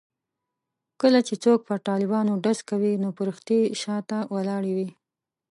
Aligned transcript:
کله 1.01 1.19
چې 1.27 1.33
څوک 1.43 1.59
پر 1.67 1.77
طالبانو 1.89 2.33
ډز 2.43 2.59
کوي 2.69 2.93
نو 3.03 3.09
فرښتې 3.17 3.57
یې 3.63 3.77
شا 3.81 3.97
ته 4.09 4.17
ولاړې 4.35 4.71
وي. 4.77 4.89